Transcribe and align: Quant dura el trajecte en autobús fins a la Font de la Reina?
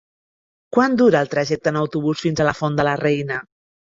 Quant 0.77 0.95
dura 1.01 1.19
el 1.25 1.29
trajecte 1.33 1.69
en 1.73 1.77
autobús 1.83 2.25
fins 2.27 2.41
a 2.41 2.47
la 2.49 2.55
Font 2.61 2.79
de 2.79 2.87
la 2.89 2.95
Reina? 3.05 3.41